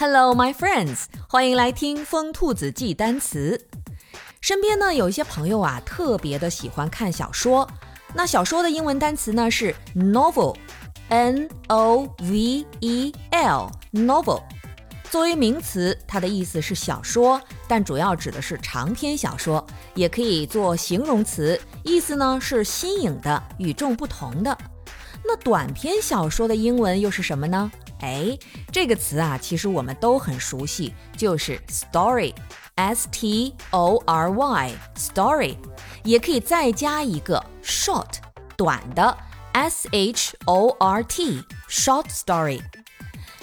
[0.00, 3.68] Hello, my friends，欢迎来听疯兔子记单词。
[4.40, 7.68] 身边呢有一些朋友啊，特别的喜欢看小说。
[8.14, 14.42] 那小说的英文单词呢是 novel，n o v e l，novel。
[15.10, 17.38] 作为名词，它的意思是小说，
[17.68, 19.62] 但主要指的是长篇小说，
[19.94, 24.56] 也可以做形容词，意思呢是新颖的、与众不同的。
[25.22, 27.70] 那短篇小说的英文又是什么呢？
[28.00, 28.38] 哎，
[28.72, 35.56] 这个词啊，其实我们都很熟悉，就是 story，s t o r y，story，
[36.04, 38.14] 也可以再加一个 short，
[38.56, 39.16] 短的
[39.52, 42.60] ，s h o r t，short story。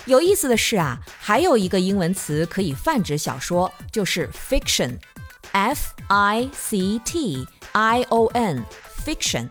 [0.05, 9.49] 有意思的是啊，还有一个英文词可以泛指小说，就是 fiction，f i c t i o n，fiction。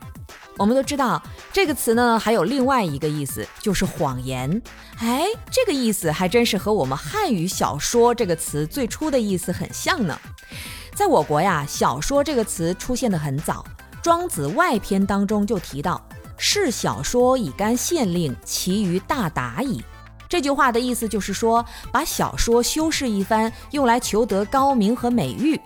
[0.59, 4.63] 我们都知道这个词呢，还有另外一个意思，就是谎言。
[4.99, 10.19] 哎，这个意思还真是和我们汉语小说这个词最初的意思很像呢。
[10.95, 13.65] 在我国呀，小说这个词出现的很早，
[14.03, 16.01] 《庄子外篇》当中就提到
[16.39, 19.85] ：“是小说以干县令，其余大达矣。”
[20.27, 25.61] 这句话的意思就是说，把小说修饰一番，用来求得高明和美誉。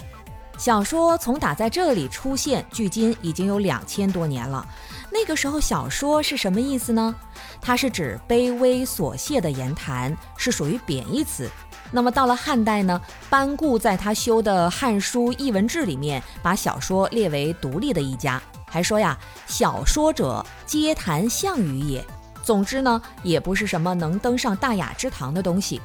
[0.60, 4.68] 小说从打在这里出现，距今已经有两千多年了。
[5.10, 7.14] 那个时候，小说是什么意思呢？
[7.62, 11.48] 它是指卑微琐屑的言谈，是属于贬义词。
[11.90, 13.00] 那么到了汉代呢，
[13.30, 22.04] 班固在他修的《汉书艺文志》里面，把小说列为独立的一家，还说呀：“小说者，皆谈项羽也。”
[22.44, 25.80] 总之呢，也不是什么能登上大雅之堂的东西。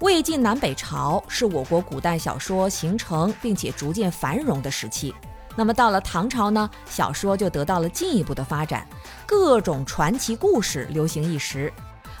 [0.00, 5.14] 魏晋南北朝是我国古代小说形成并且逐渐繁荣的时期。
[5.54, 8.86] 那么到了唐朝呢，小说就得到了进一步的发展，
[9.24, 11.72] 各种传奇故事流行一时。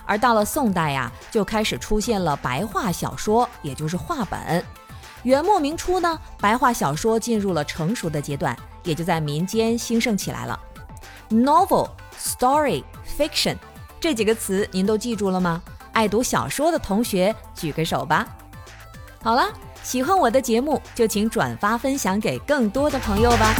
[0.06, 4.64] 而到了宋代呀，就开始出现了白话小说，也就是话本。
[5.22, 10.58] 元末明初呢，白话小说进入了成熟的阶段，也就在民间兴盛起来了。
[11.30, 11.90] Novel。
[12.18, 13.56] Story, fiction，
[14.00, 15.62] 这几个词您都记住了吗？
[15.96, 18.26] 爱读小说的同学举个手吧。
[19.22, 19.48] 好了，
[19.82, 23.54] 喜欢我的节目就请转发分享给更多的朋友吧。